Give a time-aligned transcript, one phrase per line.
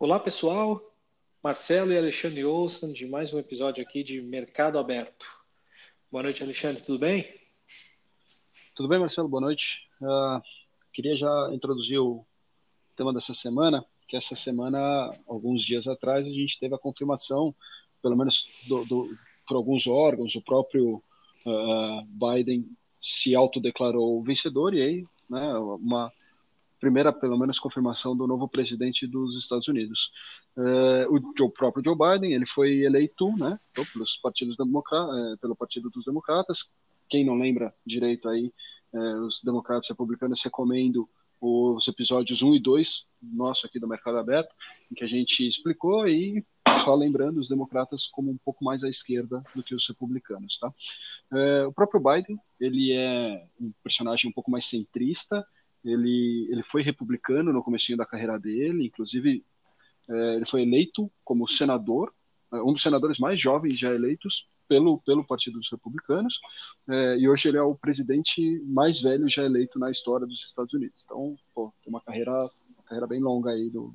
[0.00, 0.80] Olá, pessoal.
[1.42, 5.26] Marcelo e Alexandre Olsen de mais um episódio aqui de Mercado Aberto.
[6.08, 6.80] Boa noite, Alexandre.
[6.80, 7.28] Tudo bem?
[8.76, 9.28] Tudo bem, Marcelo?
[9.28, 9.88] Boa noite.
[10.00, 10.40] Uh,
[10.92, 12.24] queria já introduzir o
[12.94, 14.78] tema dessa semana, que essa semana,
[15.26, 17.52] alguns dias atrás, a gente teve a confirmação,
[18.00, 19.18] pelo menos do, do,
[19.48, 21.02] por alguns órgãos, o próprio
[21.44, 22.70] uh, Biden
[23.02, 26.12] se autodeclarou vencedor e aí, né, uma
[26.78, 30.10] primeira, pelo menos, confirmação do novo presidente dos Estados Unidos.
[30.56, 33.58] É, o Joe, próprio Joe Biden, ele foi eleito, né,
[33.92, 36.68] pelos partidos é, pelo Partido dos Democratas.
[37.08, 38.52] Quem não lembra direito aí,
[38.92, 41.08] é, os democratas republicanos recomendo
[41.40, 44.52] os episódios 1 e 2, nosso aqui do Mercado Aberto,
[44.90, 46.44] em que a gente explicou e
[46.84, 50.72] só lembrando os democratas como um pouco mais à esquerda do que os republicanos, tá?
[51.66, 55.46] O próprio Biden, ele é um personagem um pouco mais centrista,
[55.84, 59.44] ele, ele foi republicano no começo da carreira dele, inclusive
[60.08, 62.12] é, ele foi eleito como senador,
[62.52, 66.40] é, um dos senadores mais jovens já eleitos pelo, pelo Partido dos Republicanos,
[66.88, 70.74] é, e hoje ele é o presidente mais velho já eleito na história dos Estados
[70.74, 71.02] Unidos.
[71.04, 73.94] Então, pô, tem uma carreira, uma carreira bem longa aí do,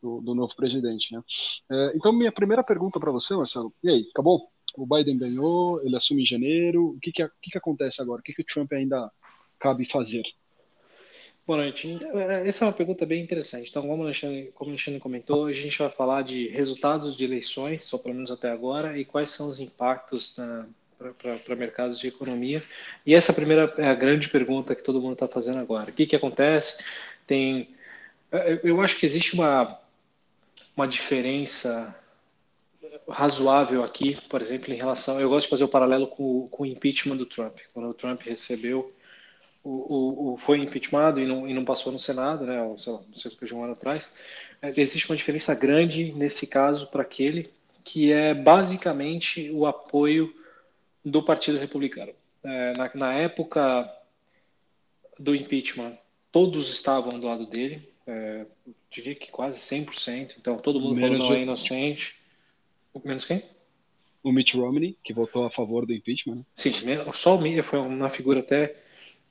[0.00, 1.22] do, do novo presidente, né?
[1.70, 4.50] É, então, minha primeira pergunta para você, Marcelo, e aí, acabou?
[4.74, 8.20] O Biden ganhou, ele assume em janeiro, o que que, que, que acontece agora?
[8.20, 9.10] O que que o Trump ainda
[9.58, 10.22] cabe fazer?
[11.44, 11.98] Boa noite.
[12.14, 13.68] É, essa é uma pergunta bem interessante.
[13.68, 17.24] Então, como o Alexandre, como o Alexandre comentou, a gente vai falar de resultados de
[17.24, 20.36] eleições, ou pelo menos até agora, e quais são os impactos
[21.44, 22.62] para mercados de economia.
[23.04, 25.90] E essa primeira é a grande pergunta que todo mundo está fazendo agora.
[25.90, 26.84] O que, que acontece?
[27.26, 27.74] Tem,
[28.30, 29.80] é, eu acho que existe uma,
[30.76, 31.98] uma diferença
[33.08, 35.20] razoável aqui, por exemplo, em relação.
[35.20, 37.58] Eu gosto de fazer o paralelo com, com o impeachment do Trump.
[37.74, 38.92] Quando o Trump recebeu
[39.64, 43.00] o, o, foi impeachmentado e não, e não passou no Senado, né, ou, sei lá,
[43.06, 44.18] não sei que de um ano atrás,
[44.60, 47.50] é, existe uma diferença grande nesse caso para aquele
[47.84, 50.34] que é basicamente o apoio
[51.04, 52.12] do Partido Republicano.
[52.44, 53.92] É, na, na, época
[55.18, 55.96] do impeachment,
[56.30, 58.46] todos estavam do lado dele, é,
[58.90, 62.16] diria que quase 100%, então todo mundo menos falou não é inocente.
[63.04, 63.42] Menos quem?
[64.22, 66.36] O Mitt Romney, que votou a favor do impeachment.
[66.36, 66.44] Né?
[66.54, 66.72] Sim,
[67.12, 68.76] só o Mitt foi uma figura até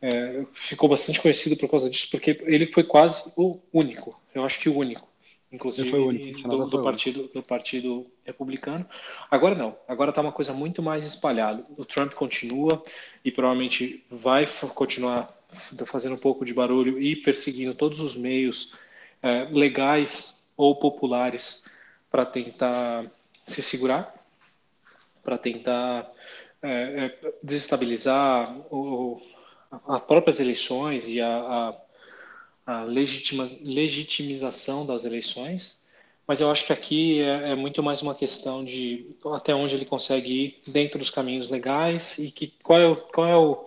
[0.01, 4.59] é, ficou bastante conhecido por causa disso, porque ele foi quase o único, eu acho
[4.59, 5.07] que o único,
[5.51, 8.85] inclusive o único, do, do partido, do partido republicano.
[9.29, 11.66] Agora não, agora está uma coisa muito mais espalhada.
[11.78, 12.81] O Trump continua
[13.23, 15.38] e provavelmente vai continuar
[15.85, 18.78] fazendo um pouco de barulho e perseguindo todos os meios
[19.22, 21.69] é, legais ou populares
[22.09, 23.06] para tentar
[23.45, 24.16] se segurar,
[25.22, 26.09] para tentar
[26.62, 29.22] é, é desestabilizar o,
[29.87, 31.81] as próprias eleições e a, a,
[32.65, 35.79] a legitima, legitimização das eleições,
[36.27, 39.85] mas eu acho que aqui é, é, muito mais uma questão de até onde ele
[39.85, 43.65] consegue ir dentro dos caminhos legais e que qual é o, qual é o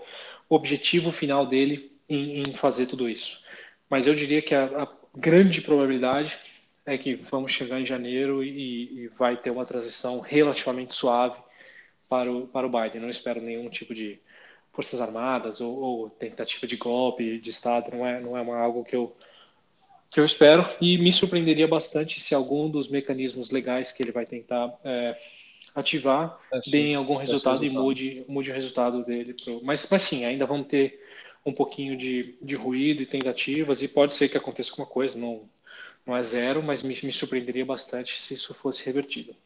[0.48, 3.44] objetivo final dele em, em fazer tudo isso.
[3.88, 6.36] Mas eu diria que a, a, grande probabilidade
[6.84, 11.36] é que vamos chegar em janeiro e, e vai ter uma transição relativamente suave
[12.08, 13.00] para o, para o Biden.
[13.00, 14.18] Não espero nenhum tipo de
[14.74, 18.84] forças armadas ou, ou, tentativa de golpe de Estado não é, não é uma, algo
[18.84, 19.14] que eu,
[20.10, 24.26] que eu espero e me surpreenderia bastante se algum dos mecanismos legais que ele vai
[24.26, 25.16] tentar é,
[25.74, 29.34] ativar é, dê algum resultado, e mude, mude o resultado dele.
[29.34, 29.60] Pro...
[29.64, 31.00] Mas, mas sim, ainda vamos ter
[31.46, 35.48] um pouquinho de, de ruído e tentativas e pode ser que aconteça alguma coisa, não,
[36.04, 39.36] não é zero, mas me, me surpreenderia bastante se isso fosse revertido.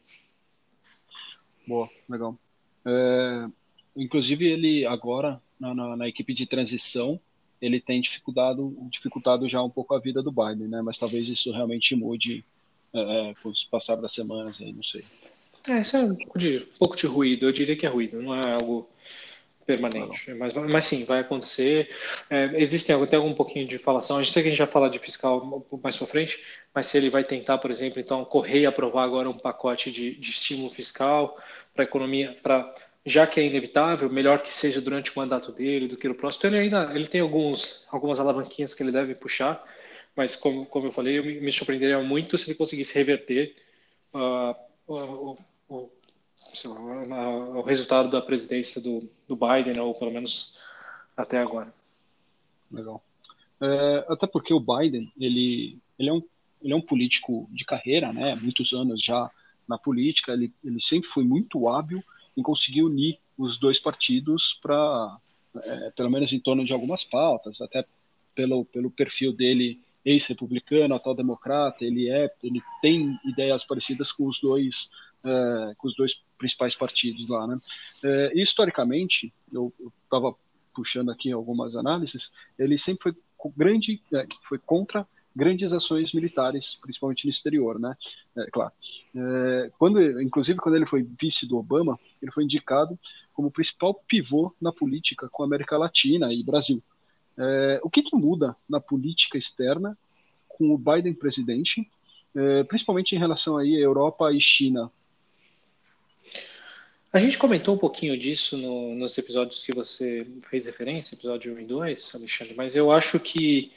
[1.67, 2.35] Boa, legal.
[2.85, 3.47] É,
[3.95, 7.19] Inclusive, ele agora, na, na, na, equipe de transição,
[7.61, 10.81] ele tem dificultado, dificultado já um pouco a vida do Biden, né?
[10.81, 12.43] Mas talvez isso realmente mude
[12.93, 15.03] é, é com o passar das semanas, aí, não sei.
[15.67, 18.21] É, isso é um pouco, de, um pouco de ruído, eu diria que é ruído,
[18.21, 18.89] não é algo
[19.69, 20.33] permanente.
[20.33, 21.95] Mas, mas sim, vai acontecer.
[22.27, 24.17] É, existem até algum pouquinho de falação.
[24.17, 26.43] A gente sei que a gente vai falar de fiscal mais para frente,
[26.73, 30.15] mas se ele vai tentar, por exemplo, então correr e aprovar agora um pacote de,
[30.15, 31.37] de estímulo fiscal
[31.75, 32.73] para economia, para
[33.09, 36.41] já que é inevitável, melhor que seja durante o mandato dele do que no próximo.
[36.41, 39.63] Então, ele ainda ele tem alguns, algumas alavanquinhas que ele deve puxar,
[40.15, 43.55] mas como, como eu falei, eu me, me surpreenderia muito se ele conseguisse reverter
[44.13, 44.55] uh,
[44.87, 45.89] o, o,
[47.07, 50.59] lá, o, resultado da presidência do, do Biden, ou pelo menos
[51.17, 51.73] até agora.
[52.71, 53.03] Legal.
[53.61, 56.23] É, até porque o Biden, ele, ele, é um,
[56.61, 58.35] ele é um político de carreira, né?
[58.35, 59.29] Muitos anos já
[59.67, 62.03] na política, ele, ele sempre foi muito hábil
[62.39, 65.17] em conseguir unir os dois partidos para,
[65.63, 67.85] é, pelo menos em torno de algumas pautas, até
[68.33, 74.39] pelo, pelo perfil dele ex-republicano, atual democrata, ele é, ele tem ideias parecidas com os
[74.39, 74.89] dois,
[75.23, 77.57] é, com os dois principais partidos lá, né?
[78.03, 80.33] É, historicamente, eu estava
[80.73, 87.25] puxando aqui algumas análises, ele sempre foi grande, é, foi contra grandes ações militares, principalmente
[87.25, 87.95] no exterior, né?
[88.37, 88.71] É, claro.
[89.15, 92.97] É, quando, inclusive, quando ele foi vice do Obama, ele foi indicado
[93.33, 96.83] como principal pivô na política com a América Latina e Brasil.
[97.37, 99.97] É, o que, que, muda na política externa
[100.47, 101.89] com o Biden presidente,
[102.35, 104.91] é, principalmente em relação aí à Europa e China?
[107.11, 111.59] A gente comentou um pouquinho disso no, nos episódios que você fez referência, episódio 1
[111.59, 113.71] e 2, Alexandre, mas eu acho que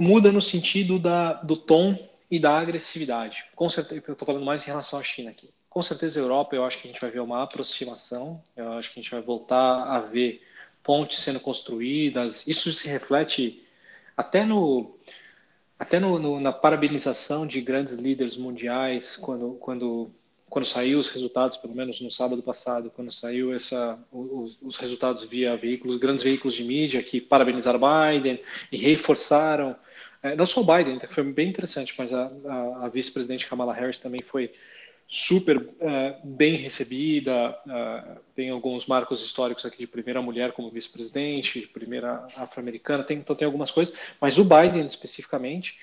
[0.00, 1.96] muda no sentido da, do tom
[2.30, 3.44] e da agressividade.
[3.54, 5.50] Com certeza, eu estou falando mais em relação à China aqui.
[5.68, 8.92] Com certeza, a Europa, eu acho que a gente vai ver uma aproximação, eu acho
[8.92, 10.40] que a gente vai voltar a ver
[10.82, 12.46] pontes sendo construídas.
[12.46, 13.62] Isso se reflete
[14.16, 14.96] até no
[15.76, 20.10] até no, no, na parabenização de grandes líderes mundiais quando quando
[20.54, 25.24] quando saiu os resultados, pelo menos no sábado passado, quando saiu essa, os, os resultados
[25.24, 28.40] via veículos, grandes veículos de mídia que parabenizaram Biden
[28.70, 29.74] e reforçaram,
[30.22, 34.22] é, não só Biden, foi bem interessante, mas a, a, a vice-presidente Kamala Harris também
[34.22, 34.52] foi
[35.08, 35.72] super uh,
[36.22, 43.04] bem recebida, uh, tem alguns marcos históricos aqui de primeira mulher como vice-presidente, primeira afro-americana,
[43.10, 45.80] então tem algumas coisas, mas o Biden especificamente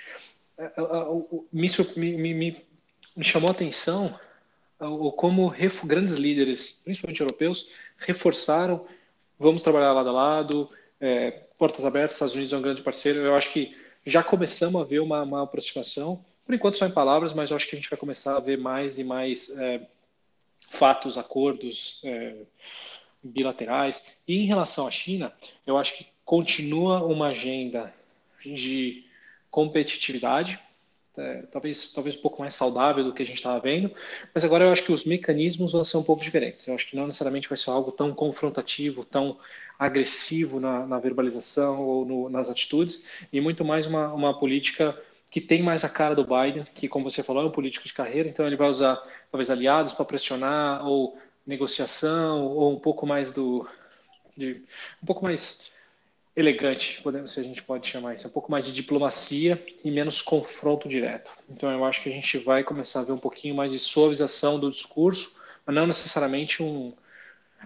[1.51, 2.56] me, me, me,
[3.18, 4.18] me, chamou a atenção
[4.81, 5.54] o como
[5.86, 8.86] grandes líderes, principalmente europeus, reforçaram
[9.38, 10.69] vamos trabalhar lado a lado,
[11.00, 13.75] é, portas abertas, Estados Unidos é um grande parceiro, eu acho que
[14.06, 17.68] já começamos a ver uma, uma aproximação por enquanto só em palavras, mas eu acho
[17.68, 19.88] que a gente vai começar a ver mais e mais é,
[20.69, 22.36] fatos, acordos é,
[23.24, 24.22] bilaterais.
[24.28, 25.33] E em relação à China,
[25.66, 27.94] eu acho que continua uma agenda
[28.44, 29.06] de
[29.50, 30.60] competitividade,
[31.21, 33.91] é, talvez, talvez um pouco mais saudável do que a gente estava vendo,
[34.33, 36.68] mas agora eu acho que os mecanismos vão ser um pouco diferentes.
[36.68, 39.38] Eu acho que não necessariamente vai ser algo tão confrontativo, tão
[39.77, 45.00] agressivo na, na verbalização ou no, nas atitudes, e muito mais uma, uma política
[45.31, 47.94] que tem mais a cara do Biden, que, como você falou, é um político de
[47.94, 49.01] carreira, então ele vai usar
[49.31, 53.68] talvez aliados para pressionar, ou negociação, ou um pouco mais do.
[54.35, 54.62] De,
[55.01, 55.71] um pouco mais
[56.36, 60.22] elegante, podemos, se a gente pode chamar isso, um pouco mais de diplomacia e menos
[60.22, 61.31] confronto direto.
[61.50, 64.60] Então eu acho que a gente vai começar a ver um pouquinho mais de suavização
[64.60, 66.94] do discurso, mas não necessariamente um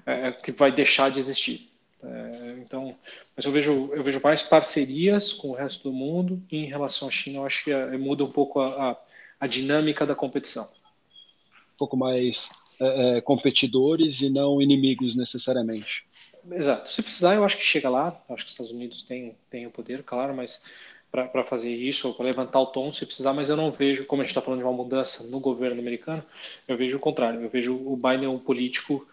[0.05, 1.69] é, que vai deixar de existir.
[2.03, 2.95] É, então,
[3.35, 7.07] mas eu vejo, eu vejo mais parcerias com o resto do mundo e em relação
[7.07, 8.97] à China, eu acho que é, muda um pouco a, a,
[9.41, 10.63] a, dinâmica da competição.
[10.63, 16.05] Um pouco mais é, é, competidores e não inimigos necessariamente.
[16.51, 16.89] Exato.
[16.89, 18.21] Se precisar, eu acho que chega lá.
[18.27, 20.63] Eu acho que os Estados Unidos têm, têm o poder, claro, mas
[21.11, 24.21] para fazer isso, ou para levantar o tom, se precisar, mas eu não vejo, como
[24.21, 26.21] a gente está falando de uma mudança no governo americano,
[26.67, 27.41] eu vejo o contrário.
[27.41, 29.07] Eu vejo o Biden um político,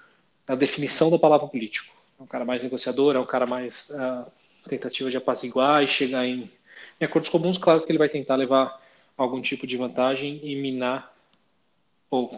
[0.49, 4.31] a definição da palavra político é um cara mais negociador, é um cara mais uh,
[4.69, 6.51] tentativa de apaziguar e chegar em,
[7.01, 7.59] em acordos comuns.
[7.59, 8.81] Claro que ele vai tentar levar
[9.17, 11.12] algum tipo de vantagem e minar
[12.13, 12.31] ou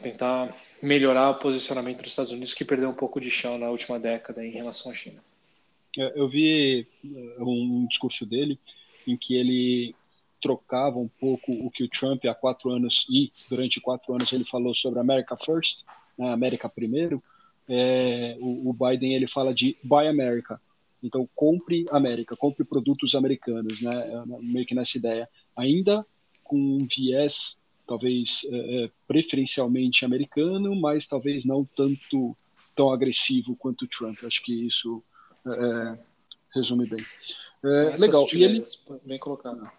[0.00, 4.00] tentar melhorar o posicionamento dos Estados Unidos, que perdeu um pouco de chão na última
[4.00, 5.22] década em relação à China.
[5.94, 8.58] Eu vi eh, um discurso dele
[9.06, 9.94] em que ele
[10.40, 14.46] trocava um pouco o que o Trump há quatro anos e durante quatro anos ele
[14.46, 15.82] falou sobre America First,
[16.16, 17.22] né, América primeiro,
[17.68, 20.58] é, o, o, Biden ele fala de Buy America.
[21.02, 23.90] Então, compre América, compre produtos americanos, né?
[23.90, 25.28] É, meio que nessa ideia.
[25.54, 26.06] Ainda
[26.42, 32.36] com um viés, talvez é, é, preferencialmente americano, mas talvez não tanto
[32.74, 34.18] tão agressivo quanto o Trump.
[34.24, 35.02] Acho que isso
[35.46, 35.98] é, é
[36.54, 37.04] resume bem.
[37.98, 38.26] legal.
[38.32, 38.62] E ele,
[39.04, 39.70] bem colocado.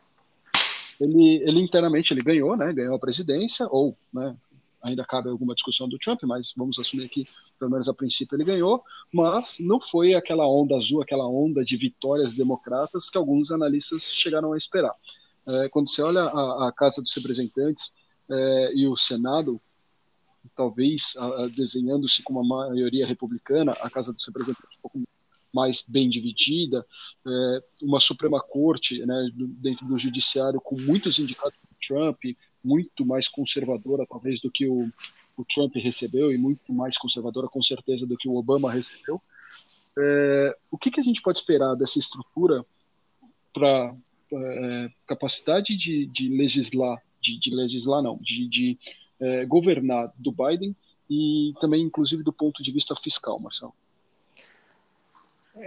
[1.00, 2.72] Ele, ele internamente ele ganhou, né?
[2.72, 4.36] Ganhou a presidência, ou né,
[4.84, 7.26] ainda cabe alguma discussão do Trump, mas vamos assumir que,
[7.58, 11.78] pelo menos a princípio, ele ganhou, mas não foi aquela onda azul, aquela onda de
[11.78, 14.94] vitórias democratas que alguns analistas chegaram a esperar.
[15.48, 17.94] É, quando você olha a, a Casa dos Representantes
[18.30, 19.62] é, e o Senado,
[20.56, 21.14] talvez
[21.56, 25.02] desenhando-se com uma maioria republicana, a Casa dos Representantes um pouco
[25.54, 26.86] mais bem dividida,
[27.26, 32.24] é, uma Suprema Corte né, dentro do Judiciário com muitos indicados por Trump,
[32.64, 34.92] muito mais conservadora, talvez, do que o,
[35.38, 39.22] o Trump recebeu, e muito mais conservadora, com certeza, do que o Obama recebeu.
[39.98, 42.66] É, o que, que a gente pode esperar dessa estrutura
[43.54, 43.96] para
[44.38, 48.80] é, capacidade de, de, legislar, de, de, legislar não, de, de
[49.20, 50.76] é, governar do Biden
[51.10, 53.74] e também, inclusive, do ponto de vista fiscal, Marcelo?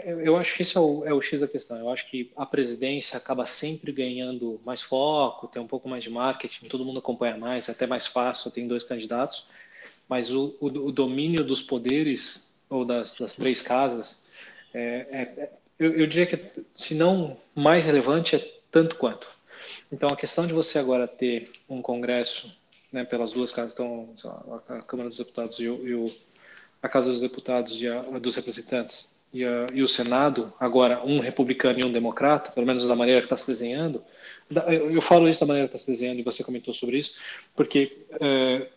[0.05, 1.79] Eu acho que isso é o, é o, X da questão.
[1.79, 6.11] Eu acho que a presidência acaba sempre ganhando mais foco, tem um pouco mais de
[6.11, 9.47] marketing, todo mundo acompanha mais, é até mais fácil, tem dois candidatos,
[10.09, 14.25] mas o, o, o domínio dos poderes, ou das, das três casas,
[14.75, 19.27] é, é, eu, eu, diria que, se não mais relevante, é tanto quanto.
[19.91, 22.57] Então, a questão de você agora ter um Congresso,
[22.93, 24.15] né, pelas duas casas, então,
[24.69, 26.07] a Câmara dos Deputados e, o, e o,
[26.83, 31.19] a Casa dos Deputados e a, dos Representantes, e, a, e, o Senado, agora um
[31.19, 34.03] republicano e um democrata, pelo menos da maneira que está se desenhando,
[34.69, 37.17] eu falo isso da maneira que está se desenhando e você comentou sobre isso,
[37.55, 38.69] porque é,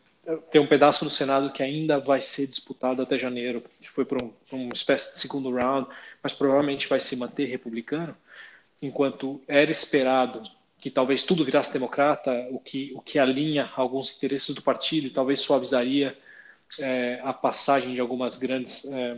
[0.52, 4.24] tem um pedaço do Senado que ainda vai ser disputado até janeiro, que foi para
[4.24, 5.88] um, uma espécie de segundo round,
[6.22, 8.16] mas provavelmente vai se manter republicano,
[8.82, 10.44] enquanto era esperado
[10.80, 15.10] que talvez tudo virasse democrata, o que, o que alinha alguns interesses do partido e
[15.10, 16.18] talvez suavizaria
[16.80, 19.18] é, a passagem de algumas grandes é,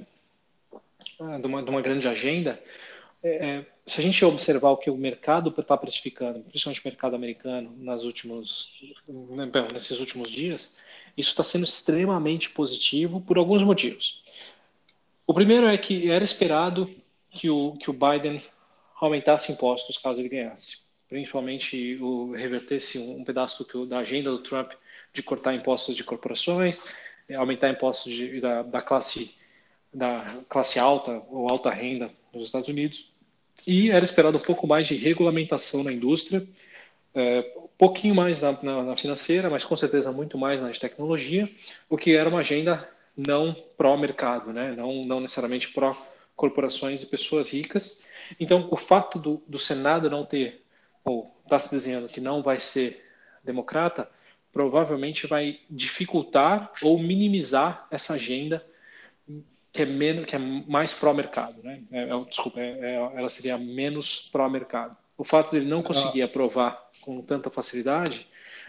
[1.19, 2.59] ah, de uma, de uma grande agenda,
[3.23, 7.15] é, é, se a gente observar o que o mercado está precificando, principalmente o mercado
[7.15, 10.75] americano, nas últimos, né, nesses últimos dias,
[11.15, 14.23] isso está sendo extremamente positivo por alguns motivos.
[15.27, 16.89] O primeiro é que era esperado
[17.29, 18.41] que o, que o Biden
[19.01, 24.71] aumentasse impostos caso ele ganhasse, principalmente o revertesse um, pedaço da agenda do Trump
[25.11, 26.85] de cortar impostos de corporações,
[27.35, 29.39] aumentar impostos de, da, da classe
[29.93, 33.11] da classe alta ou alta renda nos Estados Unidos
[33.67, 36.47] e era esperado um pouco mais de regulamentação na indústria,
[37.13, 37.41] é,
[37.81, 41.49] pouquinho mais na, na, na, financeira, mas com certeza muito mais na tecnologia,
[41.89, 44.75] o que era uma agenda não pró-mercado, né?
[44.77, 48.05] não, não necessariamente pró-corporações e pessoas ricas.
[48.39, 50.63] Então, o fato do, do Senado não ter,
[51.03, 53.05] ou está se desenhando que não vai ser
[53.43, 54.09] democrata,
[54.51, 58.65] provavelmente vai dificultar ou minimizar essa agenda
[59.71, 61.81] que é menos, que é mais pró-mercado, né?
[61.91, 64.97] É, é, desculpa, é, é, ela seria menos pró-mercado.
[65.17, 68.27] O fato de ele não conseguir aprovar com tanta facilidade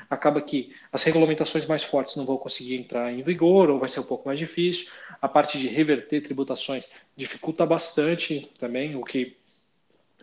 [0.09, 4.01] acaba que as regulamentações mais fortes não vão conseguir entrar em vigor ou vai ser
[4.01, 4.91] um pouco mais difícil.
[5.21, 9.37] A parte de reverter tributações dificulta bastante também, o que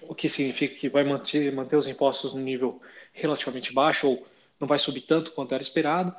[0.01, 2.81] o que significa que vai manter, manter os impostos no nível
[3.13, 4.27] relativamente baixo ou
[4.59, 6.13] não vai subir tanto quanto era esperado.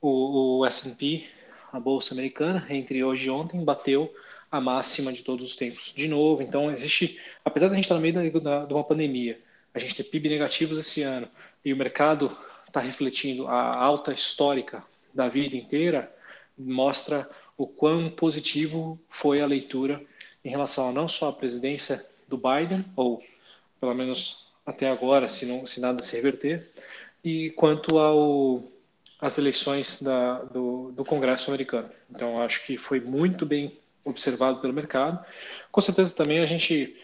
[0.00, 1.26] O, o S&P
[1.72, 4.12] a bolsa americana, entre hoje e ontem, bateu
[4.50, 6.42] a máxima de todos os tempos de novo.
[6.42, 9.38] Então, existe, apesar de a gente estar no meio da, de uma pandemia,
[9.74, 11.28] a gente ter PIB negativos esse ano
[11.64, 12.34] e o mercado
[12.66, 16.12] está refletindo a alta histórica da vida inteira,
[16.56, 20.02] mostra o quão positivo foi a leitura
[20.44, 23.22] em relação a não só à presidência do Biden, ou
[23.80, 26.68] pelo menos até agora, se, não, se nada se reverter,
[27.22, 28.62] e quanto ao
[29.18, 31.90] as eleições da, do, do Congresso americano.
[32.10, 35.24] Então, acho que foi muito bem observado pelo mercado.
[35.72, 36.96] Com certeza também a gente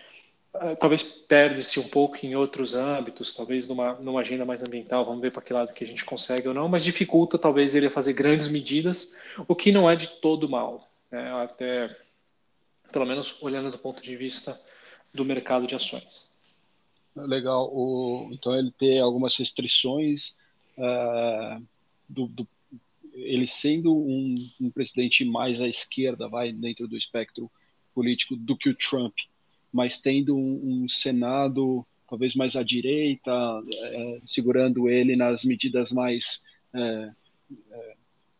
[0.55, 5.21] uh, talvez perde-se um pouco em outros âmbitos, talvez numa, numa agenda mais ambiental, vamos
[5.21, 8.13] ver para que lado que a gente consegue ou não, mas dificulta talvez ele fazer
[8.13, 9.17] grandes medidas,
[9.49, 11.33] o que não é de todo mal, né?
[11.43, 11.97] até
[12.93, 14.55] pelo menos olhando do ponto de vista
[15.15, 16.33] do mercado de ações.
[17.15, 17.71] Legal.
[17.73, 20.35] O, então ele tem algumas restrições
[20.79, 21.63] uh,
[22.09, 22.49] do, do
[23.15, 27.51] ele sendo um, um, presidente mais à esquerda, vai dentro do espectro
[27.95, 29.15] político do que o Trump,
[29.71, 33.31] mas tendo um, um Senado talvez mais à direita,
[33.75, 36.43] é, segurando ele nas medidas mais
[36.75, 37.11] é,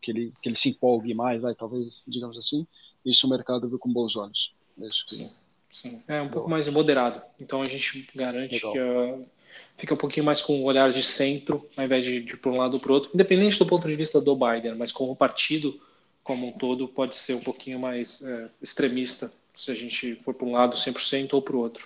[0.01, 2.67] que ele que ele se empolgue mais, vai talvez digamos assim,
[3.05, 4.53] isso o mercado viu com bons olhos.
[4.79, 5.15] Isso que...
[5.15, 5.31] Sim,
[5.73, 6.01] sim.
[6.07, 7.21] É um pouco mais moderado.
[7.41, 8.71] Então a gente garante Legal.
[8.71, 9.33] que a
[9.77, 12.57] fica um pouquinho mais com o olhar de centro, ao invés de, de para um
[12.57, 15.79] lado ou para o outro, independente do ponto de vista do Biden, mas como partido
[16.23, 20.47] como um todo pode ser um pouquinho mais é, extremista, se a gente for para
[20.47, 21.85] um lado 100% ou para o outro.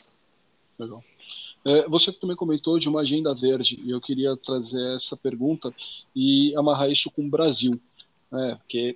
[0.78, 1.04] Legal.
[1.66, 5.74] É, você também comentou de uma agenda verde, e eu queria trazer essa pergunta
[6.16, 7.82] e amarrar isso com o Brasil,
[8.32, 8.96] né, porque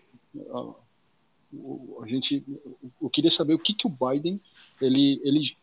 [0.54, 2.44] a, a gente,
[3.02, 4.40] eu queria saber o que, que o Biden
[4.82, 5.56] ele, ele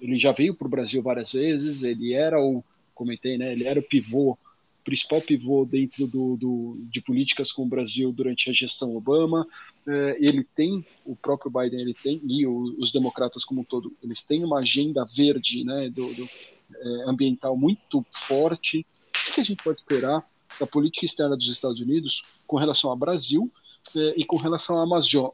[0.00, 2.62] ele já veio para o Brasil várias vezes, ele era o,
[2.94, 4.36] comentei, né, ele era o pivô,
[4.84, 9.46] principal pivô dentro do, do, de políticas com o Brasil durante a gestão Obama.
[9.86, 13.92] É, ele tem, o próprio Biden, ele tem, e o, os democratas como um todo,
[14.02, 18.86] eles têm uma agenda verde, né, do, do é, ambiental muito forte.
[19.30, 20.24] O que a gente pode esperar
[20.58, 23.50] da política externa dos Estados Unidos com relação ao Brasil
[23.94, 25.32] é, e com relação à Amazônia,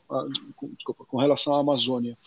[0.77, 2.19] desculpa, com relação à Amazônia?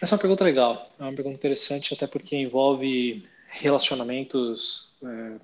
[0.00, 5.36] Essa é uma pergunta legal, é uma pergunta interessante, até porque envolve relacionamentos é,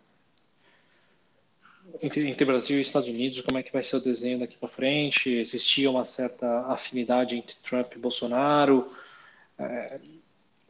[2.00, 4.68] entre, entre, Brasil e Estados Unidos, como é que vai ser o desenho daqui para
[4.68, 5.30] frente?
[5.30, 8.90] Existia uma certa afinidade entre Trump e Bolsonaro.
[9.58, 9.98] É,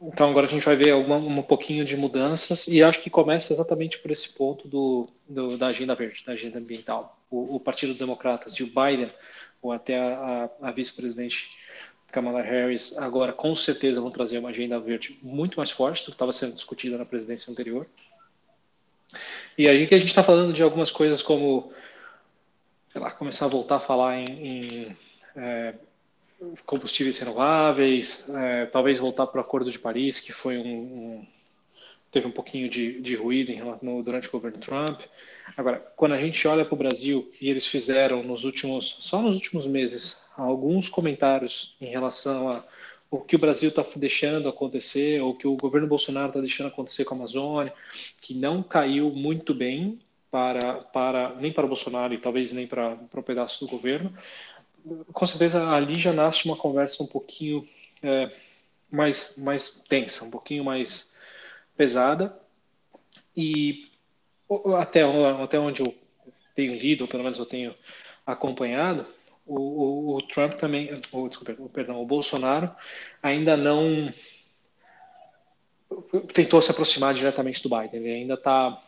[0.01, 3.53] então agora a gente vai ver alguma, um pouquinho de mudanças e acho que começa
[3.53, 7.17] exatamente por esse ponto do, do da agenda verde, da agenda ambiental.
[7.29, 9.11] O, o Partido Democratas e o Biden,
[9.61, 11.49] ou até a, a, a vice-presidente
[12.11, 16.11] Kamala Harris, agora com certeza vão trazer uma agenda verde muito mais forte do que
[16.11, 17.87] estava sendo discutida na presidência anterior.
[19.57, 21.71] E aí que a gente está falando de algumas coisas como,
[22.89, 24.97] sei lá, começar a voltar a falar em, em
[25.35, 25.73] é,
[26.65, 31.27] combustíveis renováveis, é, talvez voltar para o Acordo de Paris, que foi um, um
[32.11, 35.01] teve um pouquinho de, de ruído no, durante o governo Trump.
[35.55, 39.35] Agora, quando a gente olha para o Brasil e eles fizeram nos últimos, só nos
[39.35, 42.63] últimos meses, alguns comentários em relação a
[43.09, 47.05] o que o Brasil está deixando acontecer, ou que o governo Bolsonaro está deixando acontecer
[47.05, 47.73] com a Amazônia,
[48.21, 49.97] que não caiu muito bem
[50.29, 54.13] para, para nem para o Bolsonaro e talvez nem para, para um pedaço do governo,
[55.11, 57.67] com certeza ali já nasce uma conversa um pouquinho
[58.03, 58.31] é,
[58.91, 61.16] mais, mais tensa, um pouquinho mais
[61.77, 62.37] pesada.
[63.35, 63.87] E
[64.79, 65.01] até,
[65.41, 65.95] até onde eu
[66.55, 67.75] tenho lido, ou pelo menos eu tenho
[68.25, 69.05] acompanhado,
[69.45, 72.69] o, o, o Trump também, o, desculpa, perdão, o Bolsonaro
[73.21, 74.11] ainda não
[76.33, 78.01] tentou se aproximar diretamente do Biden.
[78.01, 78.81] Ele ainda está,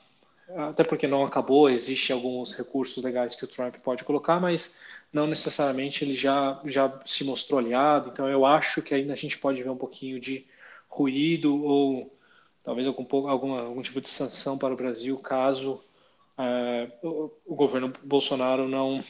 [0.70, 4.82] até porque não acabou, existem alguns recursos legais que o Trump pode colocar, mas
[5.14, 8.10] não necessariamente ele já, já se mostrou aliado.
[8.10, 10.46] Então eu acho que ainda a gente pode ver um pouquinho de
[10.90, 12.19] ruído ou
[12.70, 15.82] talvez algum, alguma, algum tipo de sanção para o Brasil caso
[16.38, 19.04] uh, o, o governo Bolsonaro não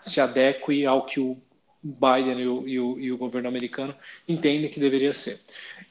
[0.00, 1.36] se adeque ao que o
[1.82, 3.92] Biden e o, e o, e o governo americano
[4.28, 5.36] entendem que deveria ser.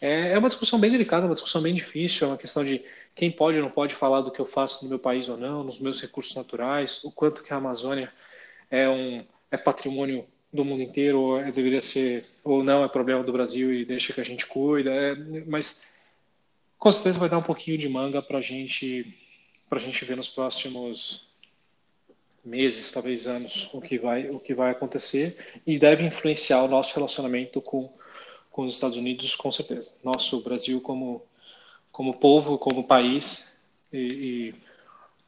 [0.01, 2.81] É, é, uma discussão bem delicada, uma discussão bem difícil, é uma questão de
[3.13, 5.65] quem pode ou não pode falar do que eu faço no meu país ou não,
[5.65, 8.09] nos meus recursos naturais, o quanto que a Amazônia
[8.69, 13.21] é um é patrimônio do mundo inteiro, ou é, deveria ser ou não é problema
[13.21, 15.13] do Brasil e deixa que a gente cuida, é,
[15.45, 15.91] mas
[16.81, 19.15] com certeza vai dar um pouquinho de manga para gente
[19.69, 21.27] a gente ver nos próximos
[22.43, 26.95] meses, talvez anos, o que vai, o que vai acontecer e deve influenciar o nosso
[26.95, 27.87] relacionamento com,
[28.49, 29.93] com os Estados Unidos, com certeza.
[30.03, 31.21] Nosso Brasil como,
[31.91, 33.61] como povo, como país
[33.93, 34.55] e, e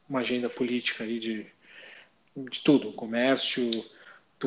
[0.08, 1.46] uma agenda política aí de,
[2.50, 3.62] de tudo, comércio,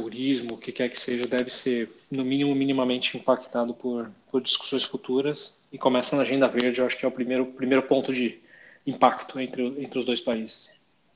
[0.01, 4.83] turismo, o que quer que seja, deve ser, no mínimo, minimamente impactado por, por discussões
[4.83, 8.39] futuras e começa na agenda verde, eu acho que é o primeiro, primeiro ponto de
[8.85, 10.71] impacto entre, entre os dois países.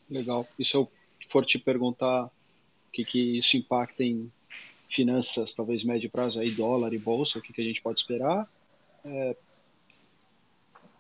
[0.10, 0.46] Legal.
[0.58, 0.88] Isso é o
[1.32, 2.32] for te perguntar o
[2.92, 4.30] que, que isso impacta em
[4.90, 8.46] finanças, talvez médio prazo, aí dólar e bolsa, o que, que a gente pode esperar?
[9.06, 9.36] É...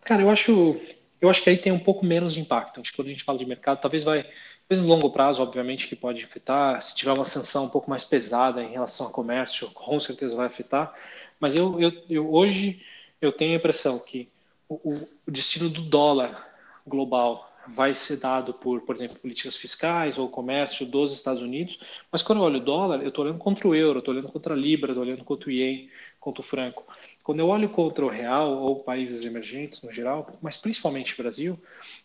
[0.01, 0.79] Cara, eu acho,
[1.19, 2.79] eu acho que aí tem um pouco menos de impacto.
[2.79, 4.25] Acho que quando a gente fala de mercado, talvez vai,
[4.69, 6.81] no longo prazo, obviamente, que pode afetar.
[6.81, 10.47] Se tiver uma sanção um pouco mais pesada em relação ao comércio, com certeza vai
[10.47, 10.93] afetar.
[11.39, 12.81] Mas eu, eu, eu hoje
[13.21, 14.29] eu tenho a impressão que
[14.67, 14.93] o,
[15.27, 16.49] o destino do dólar
[16.87, 21.79] global vai ser dado por, por exemplo, políticas fiscais ou comércio dos Estados Unidos,
[22.11, 24.53] mas quando eu olho o dólar, eu estou olhando contra o euro, estou olhando contra
[24.53, 25.89] a libra, estou olhando contra o ien,
[26.21, 26.85] contra o franco.
[27.23, 31.59] Quando eu olho contra o real ou países emergentes no geral, mas principalmente Brasil,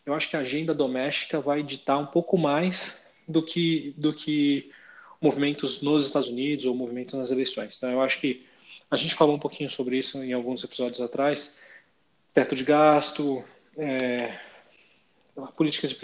[0.05, 4.73] eu acho que a agenda doméstica vai ditar um pouco mais do que, do que
[5.21, 7.77] movimentos nos Estados Unidos ou movimentos nas eleições.
[7.77, 8.45] Então, eu acho que
[8.91, 11.63] a gente falou um pouquinho sobre isso em alguns episódios atrás,
[12.33, 13.45] teto de gasto,
[13.77, 14.39] é,
[15.57, 15.97] políticas de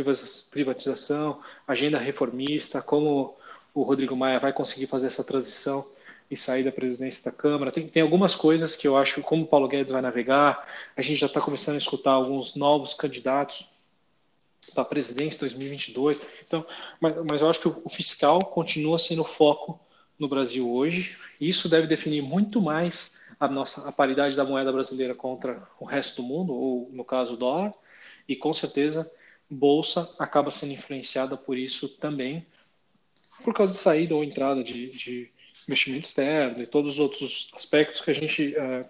[0.51, 3.37] privatização, agenda reformista, como
[3.72, 5.87] o Rodrigo Maia vai conseguir fazer essa transição
[6.33, 7.71] e sair da presidência da Câmara.
[7.71, 10.66] Tem, tem algumas coisas que eu acho, como o Paulo Guedes vai navegar,
[10.97, 13.68] a gente já está começando a escutar alguns novos candidatos
[14.73, 16.23] para a presidência 2022.
[16.47, 16.66] Então,
[16.99, 19.79] mas, mas eu acho que o, fiscal continua sendo o foco
[20.18, 21.18] no Brasil hoje.
[21.38, 26.23] Isso deve definir muito mais a nossa a paridade da moeda brasileira contra o resto
[26.23, 27.75] do mundo, ou no caso o dólar,
[28.27, 29.11] e com certeza
[29.51, 32.47] bolsa acaba sendo influenciada por isso também,
[33.45, 35.31] por causa de saída ou entrada de, de
[35.66, 38.85] investimento externo e todos os outros aspectos que a gente uh,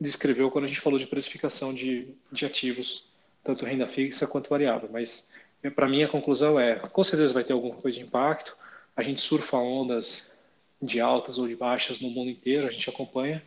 [0.00, 3.08] descreveu quando a gente falou de precificação de, de ativos,
[3.44, 4.88] tanto renda fixa quanto variável.
[4.90, 5.32] Mas,
[5.74, 8.56] para mim, a conclusão é: com certeza vai ter alguma coisa de impacto.
[8.96, 10.42] A gente surfa ondas
[10.80, 13.42] de altas ou de baixas no mundo inteiro, a gente acompanha,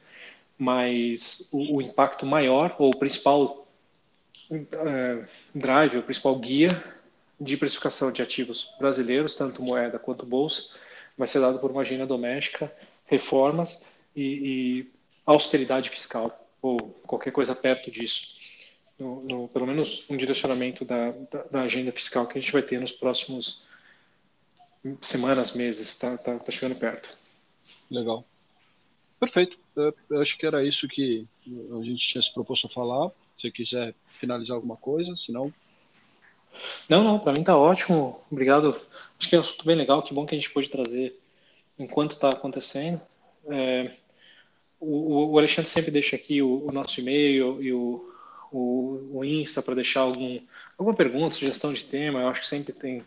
[0.57, 3.67] mas o, o impacto maior, ou o principal
[4.51, 6.69] é, drive, o principal guia
[7.39, 10.75] de precificação de ativos brasileiros, tanto moeda quanto bolsa,
[11.17, 12.73] vai ser dado por uma agenda doméstica,
[13.06, 14.91] reformas e, e
[15.26, 18.41] austeridade fiscal, ou qualquer coisa perto disso.
[18.97, 22.62] no, no, pelo menos um direcionamento da, da, da, agenda fiscal que a gente vai
[22.62, 23.63] ter nos próximos
[25.02, 27.17] semanas, meses, está tá, tá chegando perto.
[27.89, 28.26] Legal.
[29.19, 29.58] Perfeito.
[29.76, 33.12] Eu acho que era isso que a gente tinha se proposto a falar.
[33.38, 35.54] Se quiser finalizar alguma coisa, senão.
[36.87, 38.19] Não, não, para mim tá ótimo.
[38.31, 38.79] Obrigado.
[39.19, 40.01] Acho que é um assunto bem legal.
[40.01, 41.19] Que bom que a gente pôde trazer
[41.77, 43.01] enquanto está acontecendo.
[43.47, 43.91] É,
[44.79, 48.13] o, o, Alexandre sempre deixa aqui o, o nosso e-mail e o,
[48.51, 50.39] o, o Insta para deixar algum,
[50.77, 52.21] alguma pergunta, sugestão de tema.
[52.21, 53.03] Eu acho que sempre tem,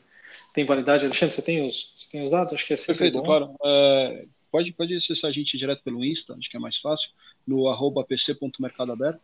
[0.53, 1.05] tem validade.
[1.05, 2.53] Alexandre, você tem os, você tem os dados?
[2.53, 3.25] Acho que é sempre Perfeito, bom.
[3.25, 3.55] claro.
[3.65, 7.11] É, pode, pode acessar a gente direto pelo Insta, acho que é mais fácil,
[7.47, 9.21] no arroba pc.mercadoaberto.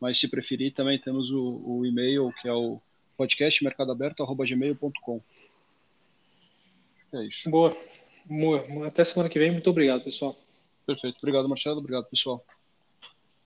[0.00, 2.80] Mas se preferir, também temos o, o e-mail, que é o
[3.16, 5.20] podcastmercadoaberto.gmail.com.
[7.12, 7.50] É isso.
[7.50, 7.76] Boa.
[8.24, 8.86] Boa.
[8.86, 9.52] Até semana que vem.
[9.52, 10.34] Muito obrigado, pessoal.
[10.86, 11.18] Perfeito.
[11.18, 11.78] Obrigado, Marcelo.
[11.78, 12.44] Obrigado, pessoal.